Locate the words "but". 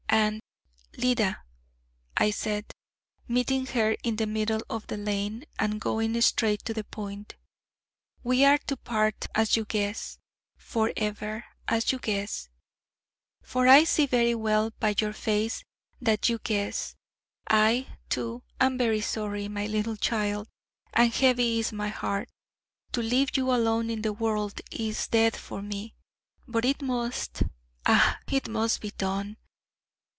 26.49-26.65